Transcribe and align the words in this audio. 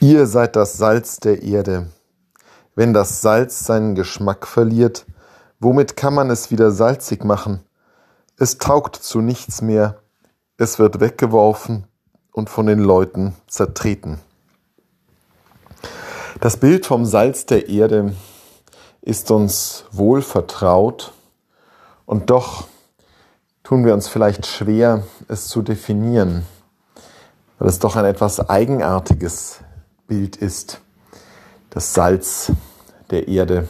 Ihr 0.00 0.26
seid 0.26 0.56
das 0.56 0.76
Salz 0.76 1.20
der 1.20 1.42
Erde. 1.42 1.86
Wenn 2.74 2.92
das 2.92 3.22
Salz 3.22 3.64
seinen 3.64 3.94
Geschmack 3.94 4.46
verliert, 4.46 5.06
womit 5.58 5.96
kann 5.96 6.12
man 6.12 6.28
es 6.28 6.50
wieder 6.50 6.70
salzig 6.70 7.24
machen? 7.24 7.60
Es 8.36 8.58
taugt 8.58 8.96
zu 8.96 9.22
nichts 9.22 9.62
mehr, 9.62 10.02
es 10.58 10.78
wird 10.78 11.00
weggeworfen 11.00 11.86
und 12.30 12.50
von 12.50 12.66
den 12.66 12.80
Leuten 12.80 13.34
zertreten. 13.46 14.20
Das 16.42 16.58
Bild 16.58 16.84
vom 16.84 17.06
Salz 17.06 17.46
der 17.46 17.70
Erde 17.70 18.14
ist 19.00 19.30
uns 19.30 19.86
wohl 19.92 20.20
vertraut 20.20 21.14
und 22.04 22.28
doch 22.28 22.68
tun 23.62 23.86
wir 23.86 23.94
uns 23.94 24.08
vielleicht 24.08 24.44
schwer, 24.44 25.04
es 25.28 25.48
zu 25.48 25.62
definieren, 25.62 26.44
weil 27.58 27.68
es 27.68 27.78
doch 27.78 27.96
ein 27.96 28.04
etwas 28.04 28.50
eigenartiges 28.50 29.60
Bild 30.06 30.36
ist, 30.36 30.82
das 31.70 31.94
Salz 31.94 32.52
der 33.10 33.26
Erde. 33.28 33.68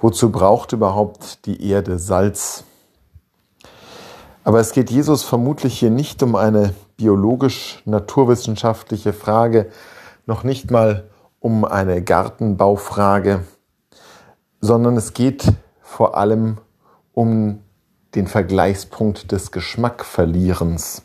Wozu 0.00 0.30
braucht 0.30 0.72
überhaupt 0.72 1.46
die 1.46 1.68
Erde 1.68 1.98
Salz? 1.98 2.62
Aber 4.44 4.60
es 4.60 4.70
geht 4.72 4.90
Jesus 4.90 5.24
vermutlich 5.24 5.78
hier 5.78 5.90
nicht 5.90 6.22
um 6.22 6.36
eine 6.36 6.74
biologisch-naturwissenschaftliche 6.96 9.12
Frage, 9.12 9.70
noch 10.26 10.44
nicht 10.44 10.70
mal 10.70 11.10
um 11.40 11.64
eine 11.64 12.02
Gartenbaufrage, 12.02 13.42
sondern 14.60 14.96
es 14.96 15.12
geht 15.12 15.44
vor 15.82 16.16
allem 16.16 16.58
um 17.12 17.64
den 18.14 18.26
Vergleichspunkt 18.26 19.32
des 19.32 19.52
Geschmackverlierens. 19.52 21.02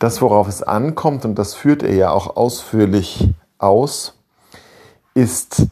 Das, 0.00 0.22
worauf 0.22 0.48
es 0.48 0.62
ankommt, 0.62 1.26
und 1.26 1.34
das 1.34 1.52
führt 1.52 1.82
er 1.82 1.94
ja 1.94 2.10
auch 2.10 2.34
ausführlich 2.34 3.28
aus, 3.58 4.14
ist 5.12 5.66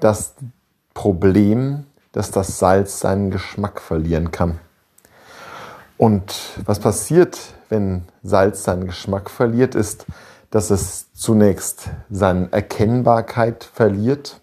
das 0.00 0.34
Problem, 0.94 1.86
dass 2.10 2.32
das 2.32 2.58
Salz 2.58 2.98
seinen 2.98 3.30
Geschmack 3.30 3.80
verlieren 3.80 4.32
kann. 4.32 4.58
Und 5.96 6.34
was 6.64 6.80
passiert, 6.80 7.38
wenn 7.68 8.02
Salz 8.24 8.64
seinen 8.64 8.88
Geschmack 8.88 9.30
verliert, 9.30 9.76
ist, 9.76 10.06
dass 10.50 10.70
es 10.70 11.12
zunächst 11.12 11.88
seine 12.10 12.48
Erkennbarkeit 12.50 13.62
verliert, 13.62 14.40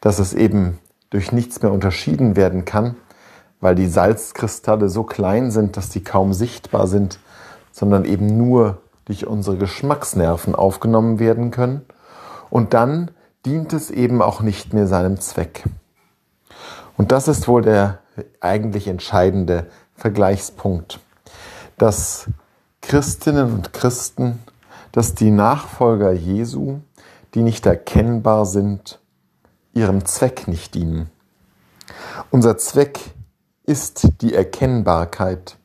dass 0.00 0.18
es 0.18 0.34
eben 0.34 0.80
durch 1.10 1.30
nichts 1.30 1.62
mehr 1.62 1.70
unterschieden 1.70 2.34
werden 2.34 2.64
kann, 2.64 2.96
weil 3.60 3.76
die 3.76 3.86
Salzkristalle 3.86 4.88
so 4.88 5.04
klein 5.04 5.52
sind, 5.52 5.76
dass 5.76 5.92
sie 5.92 6.02
kaum 6.02 6.32
sichtbar 6.32 6.88
sind 6.88 7.20
sondern 7.76 8.06
eben 8.06 8.38
nur 8.38 8.78
durch 9.04 9.26
unsere 9.26 9.58
Geschmacksnerven 9.58 10.54
aufgenommen 10.54 11.18
werden 11.18 11.50
können. 11.50 11.84
Und 12.48 12.72
dann 12.72 13.10
dient 13.44 13.74
es 13.74 13.90
eben 13.90 14.22
auch 14.22 14.40
nicht 14.40 14.72
mehr 14.72 14.86
seinem 14.86 15.20
Zweck. 15.20 15.64
Und 16.96 17.12
das 17.12 17.28
ist 17.28 17.48
wohl 17.48 17.60
der 17.60 17.98
eigentlich 18.40 18.88
entscheidende 18.88 19.66
Vergleichspunkt, 19.94 21.00
dass 21.76 22.30
Christinnen 22.80 23.52
und 23.52 23.74
Christen, 23.74 24.42
dass 24.92 25.14
die 25.14 25.30
Nachfolger 25.30 26.12
Jesu, 26.12 26.78
die 27.34 27.42
nicht 27.42 27.66
erkennbar 27.66 28.46
sind, 28.46 29.00
ihrem 29.74 30.06
Zweck 30.06 30.48
nicht 30.48 30.74
dienen. 30.74 31.10
Unser 32.30 32.56
Zweck 32.56 32.98
ist 33.64 34.22
die 34.22 34.32
Erkennbarkeit. 34.32 35.58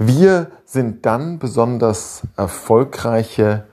Wir 0.00 0.52
sind 0.64 1.06
dann 1.06 1.40
besonders 1.40 2.22
erfolgreiche 2.36 3.66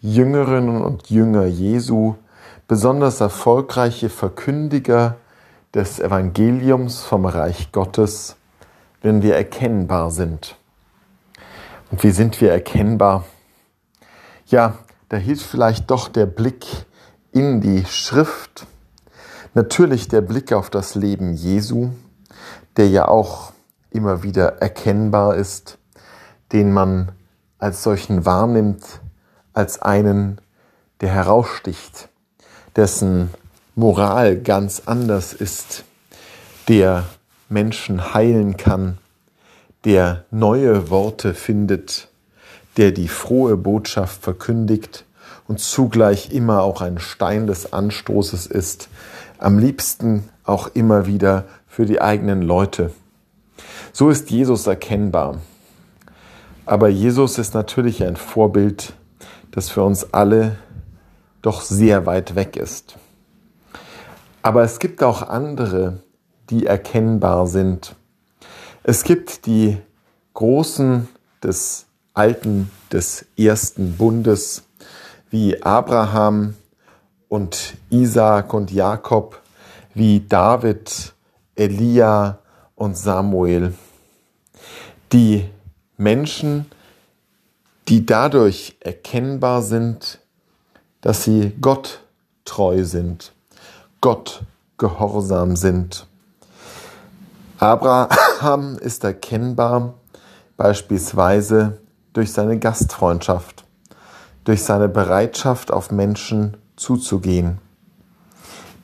Jüngerinnen 0.00 0.80
und 0.80 1.10
Jünger 1.10 1.44
Jesu, 1.44 2.14
besonders 2.66 3.20
erfolgreiche 3.20 4.08
Verkündiger 4.08 5.16
des 5.74 6.00
Evangeliums 6.00 7.02
vom 7.02 7.26
Reich 7.26 7.72
Gottes, 7.72 8.36
wenn 9.02 9.20
wir 9.20 9.36
erkennbar 9.36 10.10
sind. 10.10 10.56
Und 11.90 12.02
wie 12.02 12.10
sind 12.10 12.40
wir 12.40 12.52
erkennbar? 12.52 13.26
Ja, 14.46 14.78
da 15.10 15.18
hilft 15.18 15.44
vielleicht 15.44 15.90
doch 15.90 16.08
der 16.08 16.24
Blick 16.24 16.64
in 17.32 17.60
die 17.60 17.84
Schrift, 17.84 18.66
natürlich 19.52 20.08
der 20.08 20.22
Blick 20.22 20.54
auf 20.54 20.70
das 20.70 20.94
Leben 20.94 21.34
Jesu, 21.34 21.90
der 22.78 22.88
ja 22.88 23.08
auch 23.08 23.52
immer 23.90 24.22
wieder 24.22 24.60
erkennbar 24.60 25.36
ist, 25.36 25.78
den 26.52 26.72
man 26.72 27.12
als 27.58 27.82
solchen 27.82 28.24
wahrnimmt, 28.24 29.00
als 29.52 29.80
einen, 29.80 30.40
der 31.00 31.10
heraussticht, 31.10 32.08
dessen 32.74 33.30
Moral 33.74 34.36
ganz 34.36 34.82
anders 34.86 35.32
ist, 35.32 35.84
der 36.68 37.04
Menschen 37.48 38.14
heilen 38.14 38.56
kann, 38.56 38.98
der 39.84 40.24
neue 40.30 40.90
Worte 40.90 41.34
findet, 41.34 42.08
der 42.76 42.92
die 42.92 43.08
frohe 43.08 43.56
Botschaft 43.56 44.22
verkündigt 44.22 45.04
und 45.46 45.60
zugleich 45.60 46.32
immer 46.32 46.62
auch 46.62 46.80
ein 46.80 46.98
Stein 46.98 47.46
des 47.46 47.72
Anstoßes 47.72 48.46
ist, 48.46 48.88
am 49.38 49.58
liebsten 49.58 50.28
auch 50.44 50.68
immer 50.74 51.06
wieder 51.06 51.44
für 51.66 51.86
die 51.86 52.00
eigenen 52.00 52.42
Leute. 52.42 52.90
So 53.98 54.10
ist 54.10 54.30
Jesus 54.30 54.66
erkennbar. 54.66 55.40
Aber 56.66 56.88
Jesus 56.88 57.38
ist 57.38 57.54
natürlich 57.54 58.04
ein 58.04 58.16
Vorbild, 58.16 58.92
das 59.52 59.70
für 59.70 59.82
uns 59.84 60.12
alle 60.12 60.58
doch 61.40 61.62
sehr 61.62 62.04
weit 62.04 62.34
weg 62.34 62.58
ist. 62.58 62.96
Aber 64.42 64.62
es 64.64 64.80
gibt 64.80 65.02
auch 65.02 65.22
andere, 65.22 66.02
die 66.50 66.66
erkennbar 66.66 67.46
sind. 67.46 67.96
Es 68.82 69.02
gibt 69.02 69.46
die 69.46 69.78
Großen 70.34 71.08
des 71.42 71.86
Alten, 72.12 72.70
des 72.92 73.24
ersten 73.38 73.96
Bundes, 73.96 74.64
wie 75.30 75.62
Abraham 75.62 76.54
und 77.28 77.78
Isaak 77.88 78.52
und 78.52 78.70
Jakob, 78.70 79.40
wie 79.94 80.20
David, 80.20 81.14
Elia 81.54 82.40
und 82.74 82.94
Samuel 82.98 83.72
die 85.12 85.48
Menschen, 85.96 86.66
die 87.88 88.04
dadurch 88.04 88.76
erkennbar 88.80 89.62
sind, 89.62 90.18
dass 91.00 91.24
sie 91.24 91.52
Gott 91.60 92.00
treu 92.44 92.84
sind, 92.84 93.32
Gott 94.00 94.42
gehorsam 94.78 95.56
sind. 95.56 96.06
Abraham 97.58 98.76
ist 98.78 99.04
erkennbar 99.04 99.94
beispielsweise 100.56 101.80
durch 102.12 102.32
seine 102.32 102.58
Gastfreundschaft, 102.58 103.64
durch 104.44 104.62
seine 104.62 104.88
Bereitschaft, 104.88 105.70
auf 105.70 105.90
Menschen 105.90 106.56
zuzugehen. 106.76 107.58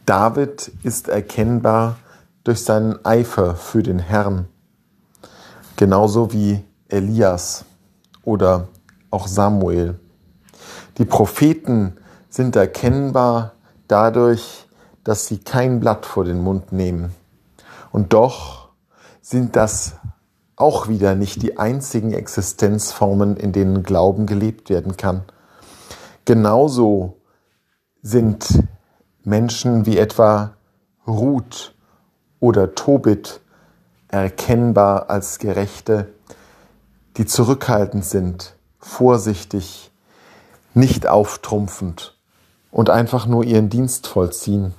David 0.07 0.73
ist 0.83 1.09
erkennbar 1.09 1.97
durch 2.45 2.65
seinen 2.65 3.05
Eifer 3.05 3.55
für 3.55 3.83
den 3.83 3.99
Herrn 3.99 4.49
genauso 5.83 6.33
wie 6.33 6.63
Elias 6.89 7.65
oder 8.23 8.69
auch 9.11 9.27
Samuel. 9.27 9.99
Die 10.99 11.05
Propheten 11.05 11.97
sind 12.31 12.55
erkennbar 12.55 13.55
dadurch, 13.89 14.69
dass 15.03 15.27
sie 15.27 15.39
kein 15.39 15.81
Blatt 15.81 16.07
vor 16.07 16.25
den 16.25 16.41
Mund 16.41 16.71
nehmen. 16.71 17.13
Und 17.91 18.13
doch 18.13 18.69
sind 19.23 19.57
das 19.57 19.97
auch 20.55 20.87
wieder 20.87 21.17
nicht 21.17 21.43
die 21.43 21.59
einzigen 21.59 22.13
Existenzformen, 22.13 23.37
in 23.37 23.51
denen 23.51 23.83
Glauben 23.83 24.27
gelebt 24.27 24.71
werden 24.71 24.97
kann. 24.97 25.25
Genauso 26.25 27.17
sind 28.03 28.63
Menschen 29.25 29.85
wie 29.85 29.99
etwa 29.99 30.55
Ruth 31.09 31.75
oder 32.39 32.77
Tobit 32.77 33.41
erkennbar 34.13 35.11
als 35.11 35.39
Gerechte, 35.39 36.13
die 37.17 37.27
zurückhaltend 37.27 38.05
sind, 38.05 38.55
vorsichtig, 38.79 39.91
nicht 40.75 41.07
auftrumpfend 41.07 42.17
und 42.71 42.91
einfach 42.91 43.27
nur 43.27 43.43
ihren 43.43 43.69
Dienst 43.69 44.07
vollziehen. 44.07 44.75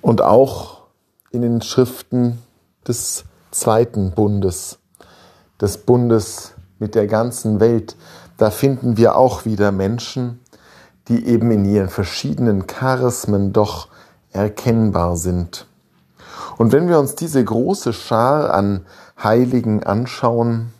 Und 0.00 0.22
auch 0.22 0.82
in 1.30 1.42
den 1.42 1.62
Schriften 1.62 2.42
des 2.86 3.24
zweiten 3.50 4.12
Bundes, 4.12 4.78
des 5.60 5.78
Bundes 5.78 6.52
mit 6.78 6.94
der 6.94 7.06
ganzen 7.06 7.60
Welt, 7.60 7.96
da 8.36 8.50
finden 8.50 8.98
wir 8.98 9.16
auch 9.16 9.46
wieder 9.46 9.72
Menschen, 9.72 10.40
die 11.08 11.26
eben 11.26 11.50
in 11.50 11.64
ihren 11.64 11.88
verschiedenen 11.88 12.66
Charismen 12.66 13.52
doch 13.54 13.88
erkennbar 14.32 15.16
sind. 15.16 15.66
Und 16.58 16.72
wenn 16.72 16.88
wir 16.88 16.98
uns 16.98 17.14
diese 17.14 17.44
große 17.44 17.92
Schar 17.92 18.52
an 18.52 18.86
Heiligen 19.22 19.82
anschauen, 19.84 20.72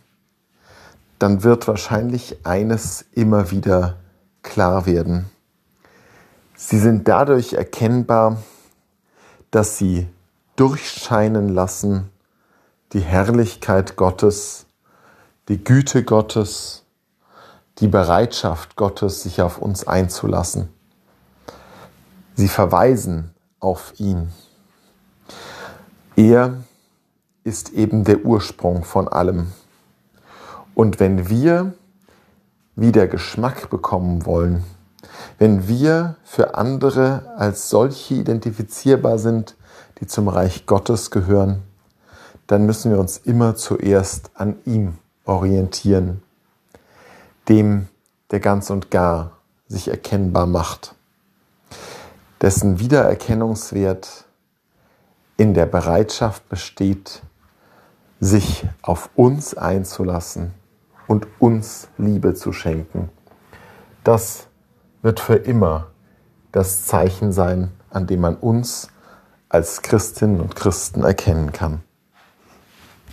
dann 1.19 1.43
wird 1.43 1.67
wahrscheinlich 1.67 2.45
eines 2.45 3.05
immer 3.11 3.51
wieder 3.51 3.95
klar 4.43 4.85
werden. 4.85 5.29
Sie 6.55 6.79
sind 6.79 7.07
dadurch 7.07 7.53
erkennbar, 7.53 8.37
dass 9.51 9.77
sie 9.77 10.07
durchscheinen 10.55 11.49
lassen 11.49 12.09
die 12.93 13.01
Herrlichkeit 13.01 13.95
Gottes, 13.95 14.65
die 15.49 15.63
Güte 15.63 16.03
Gottes, 16.03 16.83
die 17.79 17.87
Bereitschaft 17.87 18.75
Gottes, 18.75 19.23
sich 19.23 19.41
auf 19.41 19.59
uns 19.59 19.87
einzulassen. 19.87 20.69
Sie 22.35 22.47
verweisen 22.47 23.33
auf 23.59 23.93
ihn. 23.97 24.31
Er 26.17 26.63
ist 27.43 27.73
eben 27.73 28.03
der 28.03 28.25
Ursprung 28.25 28.83
von 28.83 29.07
allem. 29.07 29.53
Und 30.73 30.99
wenn 30.99 31.29
wir 31.29 31.75
wieder 32.75 33.05
Geschmack 33.07 33.69
bekommen 33.69 34.25
wollen, 34.25 34.63
wenn 35.37 35.67
wir 35.67 36.15
für 36.23 36.55
andere 36.55 37.35
als 37.37 37.69
solche 37.69 38.15
identifizierbar 38.15 39.19
sind, 39.19 39.55
die 39.99 40.07
zum 40.07 40.27
Reich 40.27 40.65
Gottes 40.65 41.11
gehören, 41.11 41.61
dann 42.47 42.65
müssen 42.65 42.91
wir 42.91 42.99
uns 42.99 43.17
immer 43.17 43.55
zuerst 43.55 44.31
an 44.33 44.55
ihm 44.65 44.97
orientieren, 45.23 46.23
dem, 47.47 47.89
der 48.31 48.39
ganz 48.39 48.71
und 48.71 48.89
gar 48.89 49.37
sich 49.67 49.89
erkennbar 49.89 50.47
macht, 50.47 50.95
dessen 52.41 52.79
Wiedererkennungswert 52.79 54.26
in 55.37 55.53
der 55.53 55.67
Bereitschaft 55.67 56.49
besteht, 56.49 57.21
sich 58.19 58.67
auf 58.81 59.11
uns 59.15 59.55
einzulassen 59.55 60.53
und 61.07 61.27
uns 61.39 61.87
Liebe 61.97 62.33
zu 62.33 62.51
schenken. 62.51 63.09
Das 64.03 64.47
wird 65.03 65.19
für 65.19 65.35
immer 65.35 65.87
das 66.51 66.85
Zeichen 66.85 67.31
sein, 67.31 67.71
an 67.91 68.07
dem 68.07 68.21
man 68.21 68.35
uns 68.35 68.89
als 69.49 69.83
Christinnen 69.83 70.41
und 70.41 70.55
Christen 70.55 71.03
erkennen 71.03 71.51
kann. 71.51 71.83